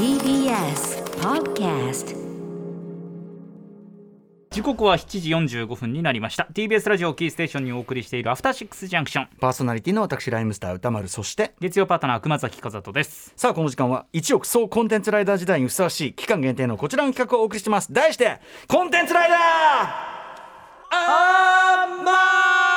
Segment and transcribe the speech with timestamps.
[0.00, 2.16] TBS Podcast
[4.50, 6.48] 時刻は7時45分になりました。
[6.54, 13.34] TBS ラジオキーステーションにお送りしているアフターシックスジャンクションパーソナリティの私ライムスター歌丸そして月曜パートナー熊崎和人です。
[13.36, 17.92] さあこの時間は1億総コンテンツライダー時代にふさわしい期間限定のこちらの企画をお送りしてます。
[17.92, 19.38] 題してコンテンツライダー!
[20.92, 22.12] アマ
[22.64, 22.69] ゾ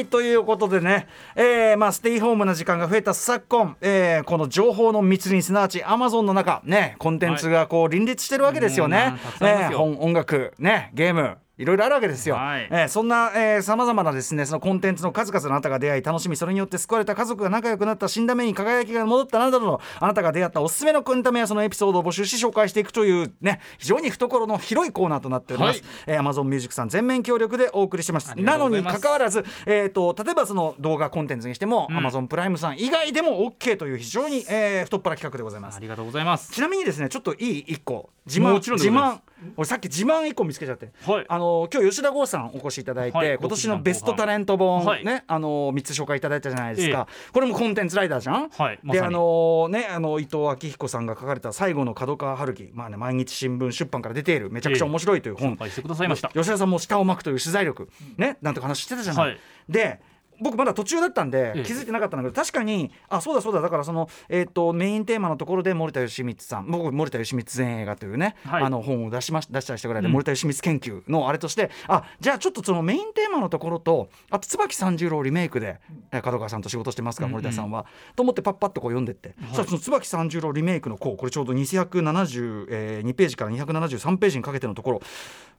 [0.00, 1.06] はいということでね、
[1.36, 8.96] えーまあ、ステイホームな時間が増えた昨今、えーこの情報の密林すなわちアマゾンの中ねコンテンツがこう林立してるわけですよね。
[8.96, 9.72] もうなたくさんありますよ。
[9.72, 12.68] えー本音楽ねゲームいろいろあるわけですよ、はい。
[12.70, 13.30] えーそんな
[13.62, 25.90] さまざまなですねそのコンテンツの数々のあなたが出会い楽しみそれによって救われた家族が仲良くなった死んだ目に輝きが戻ったなどのあなたが出会ったおすすめのエンタメやそのエピソードを募集し紹介していくというね非常に懐の広いコーナーとなっております、はい。
[26.06, 28.34] えー、Amazon Music さん全面協力でお送りしてます。
[28.36, 31.98] なのにかかわらず、えー、と例えばその動画コンテンツにしても、うん。
[31.98, 35.76] Amazon プライムさん以外でも OK という非常に、えー太っ腹企画でございます。
[35.76, 36.52] ありがとうございます。
[36.52, 38.10] ちなみにですねちょっといい1個。
[38.26, 38.60] 自慢。
[38.60, 39.20] 自慢
[39.56, 41.24] 俺さっき自慢1個見つけちゃって、はい。
[41.28, 43.38] あの今日吉田剛さんお越しいただいて、はい。
[43.38, 48.78] 今年のベストタレント本、はいねあの3つ紹介いただいたじゃないですか、これもコンテンツライダーじゃん、はい。
[48.84, 52.70] であのねあの伊藤昭彦さんが書かれた最後の角川春樹。
[52.72, 54.50] まあね毎日新聞出版から出ている。
[54.50, 60.00] めちゃくちゃ面白いという本、紹介してくださいました吉田さんも舌を巻くという取材力ねなんとか話してたじゃないで
[60.40, 61.62] 僕まだ途中だったんでええ。
[61.62, 63.60] 気づいてなかったんだけど確かにあそうだそうだ。
[63.60, 68.64] だからその、えー、とメインテーマのところで森田義満さん僕森田義満全映画というね、はい。
[68.64, 70.12] あの本を出しまし出したりしたぐらいで、うん。
[70.12, 75.78] 森田義満研究のあれとしてあじゃあちょっとそのメインテーマのところとあと椿三十郎リメイクで、
[76.12, 77.42] えー門川さんと仕事してますからうんうん。
[77.42, 85.02] 森田さんは、と思ってパッパッとこう読んでって、そしたらその椿三十郎リメイクのこうこれちょうど272ページから273ページにかけてのところ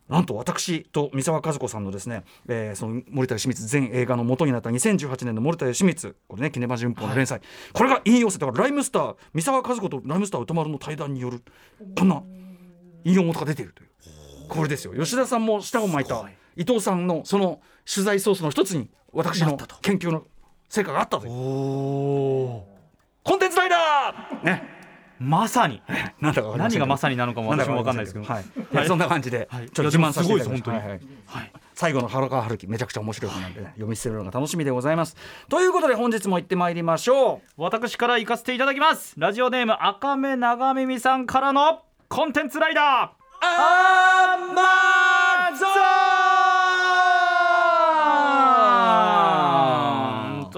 [0.09, 6.15] なんと私と三沢和子さんのですね、えーその森田義満全映画の元になった2018年の森田義満。
[6.27, 7.41] これねキネマ旬報の連載、
[7.73, 11.41] これが引用されたからライムスター三沢和子とライムスター歌丸の対談による
[11.97, 12.23] こんな
[13.03, 13.89] 引用元が出ているという。
[14.49, 14.93] これですよ。
[14.93, 17.61] 吉田さんも舌を巻いた伊藤さんのその
[17.91, 20.25] 取材ソースの一つに私の研究の
[20.69, 21.31] 成果があったという。
[21.31, 22.65] コ
[23.35, 24.45] ンテンツライダー！
[24.45, 24.63] ね。
[25.19, 25.81] まさに。
[26.19, 26.33] 何
[26.79, 28.25] がまさになのかも私も分かんないですけど。
[28.25, 28.87] はい、はい。
[28.87, 29.69] そんな感じで、はい。
[29.69, 30.69] ちょっと自慢させていただきます。
[30.69, 30.99] はいはい。
[31.27, 35.15] はい最後の原川春樹めちゃくちゃ面白い本なんで、ね、読み捨てるのが楽しみでございます。
[35.49, 37.41] ということで本日も行ってまいりましょう。
[37.57, 39.15] 私から行かせていただきます。
[39.17, 42.85] ラジオネーム赤目長耳さんからのコンテンツライダー。
[43.43, 45.20] アマゾ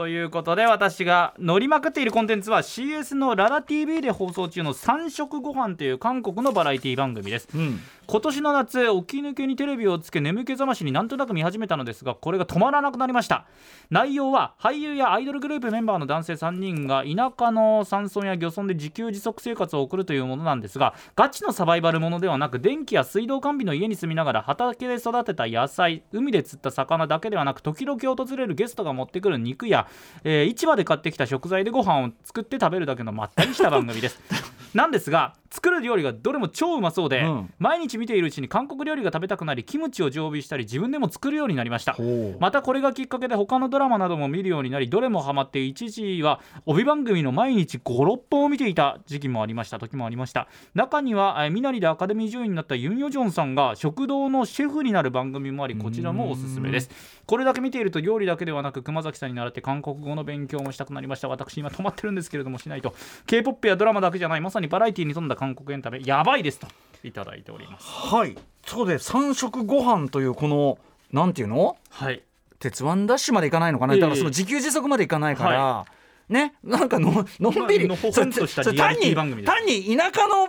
[0.03, 7.47] ということで私が乗りまくっているコンテンツは CS のララ TV で放送中の三食ご飯という韓国のバラエティ番組です。
[7.55, 7.79] うん。
[8.05, 13.45] 今年の夏起き抜けにテレビをつけ眠気覚ましになんとなく見始めたのですがこれが止まらなくなりました。
[13.91, 29.87] 内容は俳優やアイドルグループメンバーの男性3人が田舎の山村や漁村で自給自足生活を送るというものなんですがガチのサバイバルものではなく電気や水道完備の家に住みながら畑で育てた野菜海で釣った魚だけではなく時々訪れるゲストが持ってくる肉や、
[30.23, 34.19] えー市場で買ってきた食材でご飯を作って食べるだけのまったりした番組です。
[34.73, 37.53] なんですが作る料理がどれも超うまそうで、うん。
[37.59, 41.95] 毎日見ているうちに韓国料理が食べたくなりキムチを常備したり自分でも作るようになりました。
[42.39, 49.77] またこれがきっかけで他のドラマなども見るようになりどれもハマって一時は帯番組の毎日56本を見ていた時期もありました。
[49.77, 56.89] 時もありました中にはえーミナリでアカデミー女優になったユン・ヨジョンさんが食堂のシェフになる番組もありこちらもおすすめです。
[57.27, 61.27] これだけ見ていると料理だけではなく熊崎さんに習って韓国語の勉強もしたくなりました。
[61.27, 62.95] 私今止まってるんですけれどもしないと。
[63.27, 64.41] K-POP やドラマだけじゃない。
[64.41, 66.67] まさにバラエティに富んだ韓国エンタメやばいですと
[67.03, 67.85] いただいております。
[67.87, 68.37] はい。
[68.65, 70.77] そうで三食ご飯というこの
[71.11, 71.77] なんていうの？
[71.89, 72.23] はい。
[72.59, 73.99] 鉄腕ダッシュまでいかないのかな、ええ。
[73.99, 75.85] だからその自給自足までいかないから、
[76.29, 76.53] ね？
[76.63, 80.47] なんかののんびり、単に単に田舎の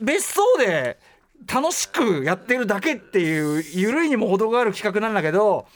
[0.00, 0.98] 別荘で
[1.50, 5.66] 楽しくやってるだけっていう緩いにも程がある企画なんだけど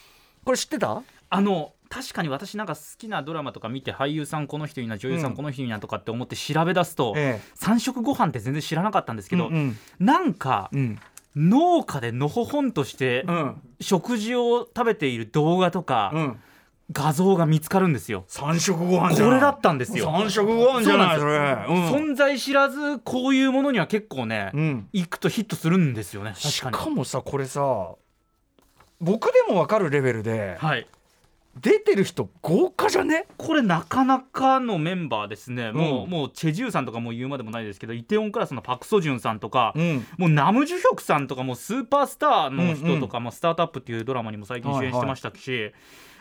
[0.44, 1.02] これ知ってた？
[1.30, 9.78] あの確かに私なんか好きなドラマとか見て俳優さんこの人いいな女優さうんんこの人いいなとかって思って調べ出すと、え三食ご飯って全然知らなかったんですけど、うんうん。
[10.00, 10.98] なんかうん
[11.36, 13.62] 農家でのほほんとしてうん。
[13.80, 16.40] 食事を食べている動画とか、うん。
[16.92, 18.24] 画像が見つかるんですよ。
[18.26, 20.06] 三食ご飯これだったんですよ。
[20.06, 21.32] 三食ご飯じゃないそれ。
[21.32, 24.60] 存在知らずこういうものには結構ね、うん。
[24.60, 26.34] うん行くとヒットするんですよね。
[26.36, 26.84] し確かに。
[26.84, 27.96] かもさこれさ
[29.00, 30.86] 僕でも分かるレベルではい、
[31.60, 33.26] 出てる人豪華じゃね？
[33.36, 36.10] これなかなかのメンバーですね、もううん。
[36.10, 40.06] もうチェ・ジュさんとかもう言うまでもないですけどイテウォンクラスのパク・ソジュンさんとか、ん。
[40.16, 45.72] もうナム・ジュヒョクさんとかもうスーパースターの人とか、もうスタートアップっていうドラマにも最近主演してましたし、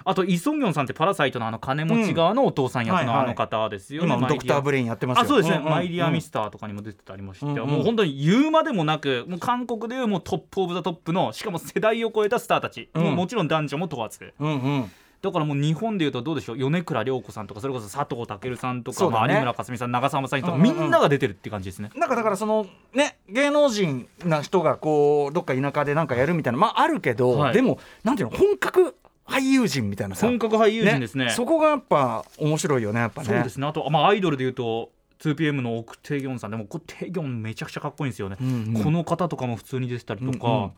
[0.03, 5.23] あとイ・ソンギョンさんってパラサイトのあの金持ち側のお父さん役のあの方ですよね、今ドクターブレインやってますよ。
[5.23, 5.69] あそうですね、んんん。
[5.69, 7.67] マイリア・ミスターとかにも出てたりもして、うんうん。
[7.67, 13.03] もう本当に言うまでもなくもう韓国でいうもうトップ・オブ・ザ・トップのしかも世代を超えたスターたち、うん。
[13.03, 14.33] もうもちろん男女も問わず。
[14.39, 14.91] うんうん
[15.21, 16.57] だからもう日本でいうとどうでしょう？
[16.57, 19.11] 米倉涼子さんとかそれこそ佐藤健さんとか、ね。
[19.11, 21.91] まあ有村架純さん長澤まさみとか、みんなが出てるって感じですね。
[21.95, 27.53] なんかだからそのね芸能人な人がこうどっか田舎でなんかやるみたいなまああるけど、はい。
[27.53, 28.95] でもなんていうの本格
[29.27, 30.25] 俳優陣みたいなさ。
[30.25, 31.29] 本格俳優陣ですね。
[31.29, 33.27] そこがやっぱ面白いよねやっぱね。
[33.27, 33.67] そうですね。
[33.67, 34.89] あと、まあ、アイドルでいうと
[35.19, 36.51] 2PM の奥テギョンさん。
[36.51, 38.83] でもこれテギョンめちゃくちゃかっこいいんですよね、うんうん。
[38.83, 40.71] この方とかも普通に出てたりとか、うんうん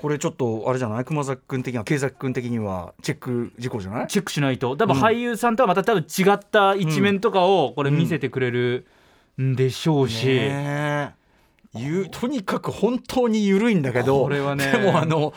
[0.00, 4.06] これちょっとあれじゃない熊崎君的には慶崎君的にはチェック事項じゃない？
[4.06, 8.86] チェックしないと多分俳優さんとはまた多分違った一面とかをこれ見せてくれる
[9.42, 11.14] んでしょうし、ね
[11.74, 11.78] え。
[11.78, 14.70] ゆとにかく本当に緩いんだけどこれはね。
[14.70, 15.34] でもあの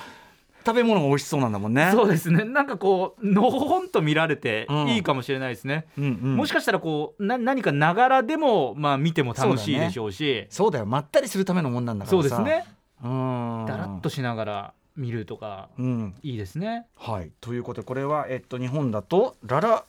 [0.64, 1.90] 食べ物が美味しそうなんだもんね。
[1.92, 2.44] そうですね。
[2.44, 4.88] なんかこうのほほんと見られてうん。
[4.90, 6.36] いいかもしれないですね、うんうん。
[6.36, 10.46] もしかしたらこうな何かながらでも、まあ、見ても楽しいでしょうし。
[10.52, 12.30] そうだよまったりするためのもんなんだからさ。
[12.30, 12.64] そうですね。
[12.76, 16.16] うんだらっとしながら見るとかうん。
[16.22, 16.86] いいですね。
[16.98, 17.32] はい。
[17.42, 19.84] ということでこれはえっと日本だとララ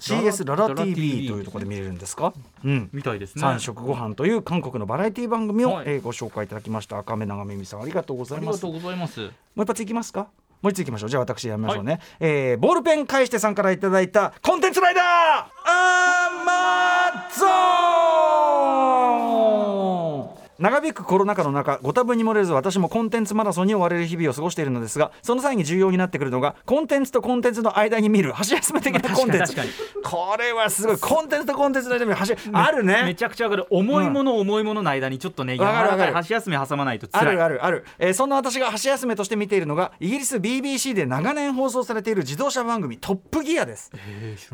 [0.00, 2.32] CS ララ TV というところで見れるんですか？
[2.64, 2.88] うん。
[2.92, 3.40] みたいですね。
[3.40, 5.84] 三食ご飯という韓国のバラエティ番組を、はい。
[5.86, 6.98] えーご紹介いただきました。
[6.98, 8.56] 赤目長耳さんありがとうございます。
[8.64, 9.20] ありがとうございます。
[9.20, 9.30] もう
[9.62, 10.28] 一発いきますか？
[10.62, 11.10] もう一ついきましょう。
[11.10, 15.04] じゃあ私やめましょうね、えーボールペン返してさんからいただいたコンテンツライダー
[15.66, 17.46] アマゾ
[18.00, 18.03] ン
[20.64, 29.52] 長引くコロナ禍の中ご多分に漏れず私もコンテンツマラソンに追われる日々を過ごしているのですがその際に重要になってくるのがコンテンツとコンテンツの間に見る箸休め的なコンテンツ。
[29.54, 29.70] 確かに。
[30.02, 33.02] これはすごいコンテンツとコンテンツの間に箸あるね。
[33.04, 33.66] めちゃくちゃわかる。
[33.68, 43.90] 重いもの、重いものの間にちょっとね柔らかい箸休め挟まないとあるあるある、えーそんな私が箸休めとして見ているのがイギリス BBC で長年放送されている自動車番組「トップギア」です。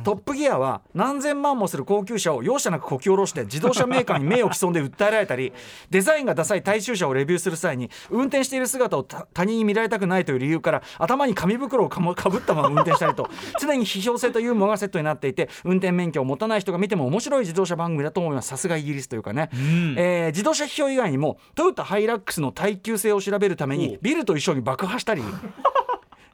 [0.03, 5.53] トップギアは何千万もする高級車を容赦なくこき下ろして自動車メーカーに名誉毀損で訴えられたり
[6.01, 13.29] デザインがダサい大衆車をレビューする際に運転している姿を他他人に見られたくないという理由から頭に紙袋をかぶったまま運転したりと
[13.61, 19.95] 常に批評性とユーモアがセットになっていて運転免許を持たない人が見ても面白い自動車番組だと思いますさすがイギリスというかね、ん。
[19.99, 25.23] えー自動車批評以外にもトヨタハイラックスの耐久性を調べるためにビルと一緒に爆破したり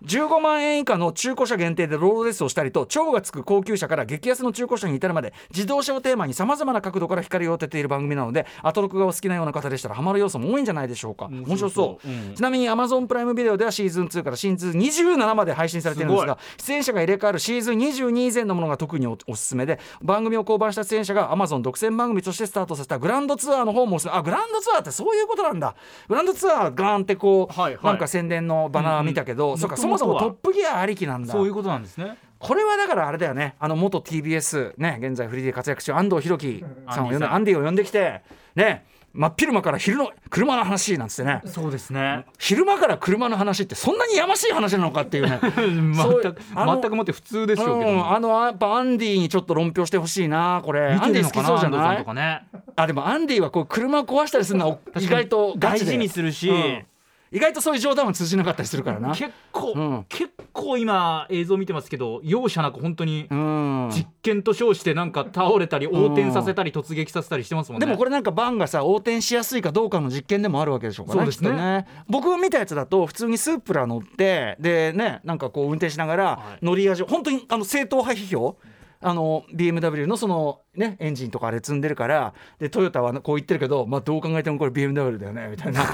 [0.04, 12.08] 15万円以下の中古車限定でロードレースをしたりと超がつく高級車から激安の中古車に至るまで自動車をテーマにさまざまな角度から光を当てている番組なのでアトロクがお好きなような方でしたらハマる要素も多いんじゃないでしょうか面白そう。
[12.08, 25.74] うんちなみに Amazon プライムビデオではシーズン2からシーズン27まで配信されているんですが出演者が入れ替わるシーズン22以前のものが特におおすすめで番組を降板した出演者が Amazon 独占番組としてスタートさせたグランドツアーの方もおすすめあグランドツアーってそういうことなんだ。
[26.08, 27.84] グランドツアーガーンってこう、はいはい。
[27.84, 31.32] なんか宣伝のバナー見たけど、そうかそもそもトップギアありきなんだ。
[31.32, 32.16] そういうことなんですね。
[32.38, 33.54] これはだからあれだよね。
[33.58, 38.22] あの元 TBS ね現在フリーで活躍中安藤弘樹さんを呼んでアンディを呼んできて
[38.54, 38.84] ね
[39.16, 41.40] 真っ昼間から昼の車の話なんつってね。
[41.46, 42.26] そうですね。
[42.38, 45.40] 昼間から車の話ってそんなにやましい話なのかっていうね。
[45.42, 50.92] 全く全くもって普通でしょうけどうん、あのやっぱアンディにちょっと論評してほしいなこれ。
[50.92, 52.42] アンディ好きそうじゃなんいとかね。
[52.76, 55.92] あでもアンディはこう車壊したりするのは意外とガ大チで。
[55.92, 56.86] 事にするし、うん
[57.32, 59.14] 意外とそういう冗談も通じなかったりするからな。
[59.14, 60.06] 結構、うん。
[60.08, 63.90] 結構今映像見てますけど容赦なく本当にうん。
[63.92, 67.86] 実験と称してなんか倒れたり横転させたり突撃させたりしてますもんね。
[67.86, 71.50] でもこれなんかバンがさ横転しやすいかどうかの実験でもあるわけでしょうからそうですね。
[71.50, 71.86] ね。
[72.08, 76.64] 僕が見たやつだと普通にスープラ乗ってでねなんかこう運転しながらはい。
[76.64, 78.56] 乗り味を本当にあの正統派批評
[79.00, 85.84] あの BMW のそのねエンジンとかあれ積んでるからでトヨタはこう言ってるけど、まあ、どう考えてもこれ BMW だよねみたいな、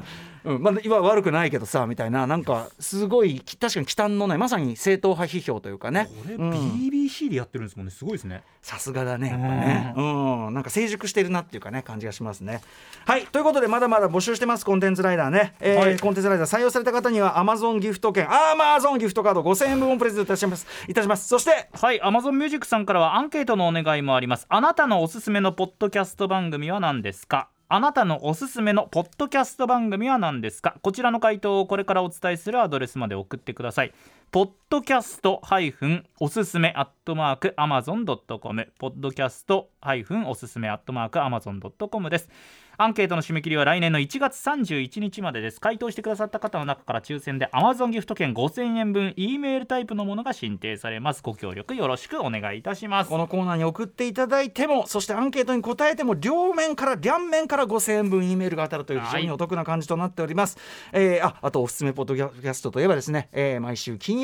[0.44, 6.08] うんまあ、今悪くないけどさみたいななんかすごい確かに忌憚のないまさに正統派批評というかね。
[6.22, 6.50] これうん。
[6.50, 7.92] BBC でやってるんですもんね。
[7.92, 8.42] すごいですね。
[8.60, 9.94] さすがだねやっぱね。
[9.96, 10.54] うん。
[10.54, 12.60] なんか成熟してるなっていうかね感じがしますね。
[13.06, 15.98] はいということでまだまだ募集してますコンテンツライダーね、えーはい。
[15.98, 20.66] コンテンツライダー採用された方には Amazon ギフト券 Amazon ギフトカード5000円分をプレゼントいたします。
[20.88, 21.26] いたします。
[21.28, 24.46] そしてはい Amazon Music さんからはアンケートのお願いもあります。
[24.48, 27.48] あなたのおすすめのポッドキャスト番組は何ですか？
[27.68, 30.76] あなたのおすすめのポッドキャスト番組は何ですか？
[30.82, 33.94] こちらの回答をこれからお伝えするアドレスまで送ってください。
[34.34, 35.40] ポッドキャスト
[36.18, 39.70] おすすめアットマーク Amazon.com ポッドキャスト
[40.26, 42.28] おすすめアットマーク Amazon.com です。
[42.76, 45.60] アンケートの締め切りは来年の1月31日までです。
[45.60, 51.22] 回答してくださった方の中から抽選で Amazon ギフト券5000円分 E メールタイプのものが申請されます。
[51.22, 53.10] ご協力よろしくお願いいたします。
[53.10, 60.58] このコーナーに送っていただいてもそしてアンケートに答えても両面から両面から5000円分 E メールが当たるという非常にお得な感じとなっております、
[60.92, 64.23] えーああとおすすめポッドキャストといえばですね、えー毎週金曜